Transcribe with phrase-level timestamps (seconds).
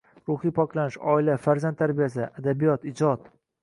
[0.29, 3.35] ruhiy poklanish, oila, farzand tarbiyasi, adabiyot, ijod